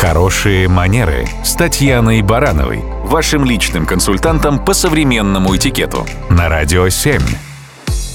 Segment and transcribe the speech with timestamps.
[0.00, 7.20] Хорошие манеры с Татьяной Барановой, вашим личным консультантом по современному этикету на Радио 7.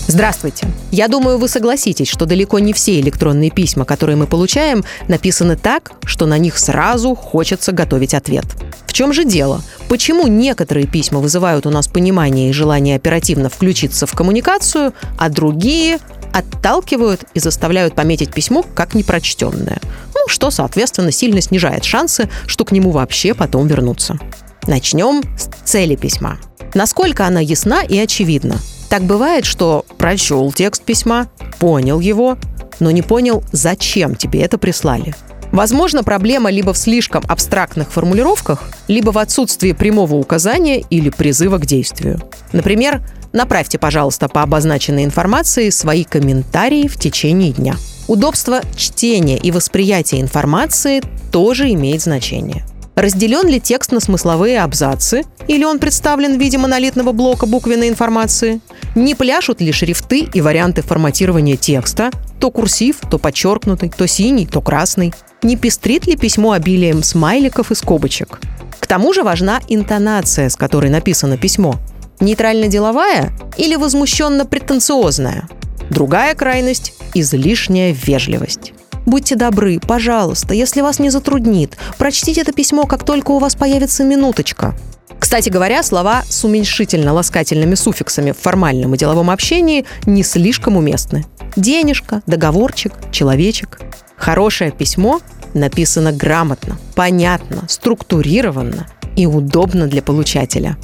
[0.07, 0.65] Здравствуйте.
[0.89, 5.91] Я думаю, вы согласитесь, что далеко не все электронные письма, которые мы получаем, написаны так,
[6.05, 8.45] что на них сразу хочется готовить ответ.
[8.87, 9.61] В чем же дело?
[9.87, 15.99] Почему некоторые письма вызывают у нас понимание и желание оперативно включиться в коммуникацию, а другие
[16.33, 19.79] отталкивают и заставляют пометить письмо как непрочтенное?
[20.27, 24.19] Что, соответственно, сильно снижает шансы, что к нему вообще потом вернутся.
[24.67, 26.39] Начнем с цели письма.
[26.73, 28.57] Насколько она ясна и очевидна?
[28.89, 31.27] Так бывает, что прочел текст письма,
[31.59, 32.37] понял его,
[32.79, 35.15] но не понял, зачем тебе это прислали.
[35.51, 41.65] Возможно, проблема либо в слишком абстрактных формулировках, либо в отсутствии прямого указания или призыва к
[41.65, 42.21] действию.
[42.51, 47.75] Например, направьте, пожалуйста, по обозначенной информации свои комментарии в течение дня.
[48.07, 51.01] Удобство чтения и восприятия информации
[51.31, 52.63] тоже имеет значение.
[52.95, 58.61] Разделен ли текст на смысловые абзацы, или он представлен в виде монолитного блока буквенной информации?
[58.95, 62.11] Не пляшут ли шрифты и варианты форматирования текста?
[62.39, 65.13] То курсив, то подчеркнутый, то синий, то красный.
[65.41, 68.39] Не пестрит ли письмо обилием смайликов и скобочек?
[68.79, 71.75] К тому же важна интонация, с которой написано письмо.
[72.19, 75.49] Нейтрально-деловая или возмущенно-претенциозная?
[75.89, 78.73] Другая крайность– излишняя вежливость.
[79.05, 84.03] Будьте добры, пожалуйста, если вас не затруднит, прочтите это письмо, как только у вас появится
[84.03, 84.75] минуточка.
[85.19, 91.25] Кстати говоря, слова с уменьшительно-ласкательными суффиксами в формальном и деловом общении не слишком уместны.
[91.55, 93.79] Денежка, договорчик, человечек.
[94.17, 95.21] Хорошее письмо
[95.53, 100.77] написано грамотно, понятно, структурированно и удобно для получателя.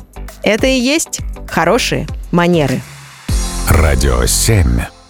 [0.44, 2.82] Это и есть хорошие манеры.
[3.72, 5.01] Радио 7.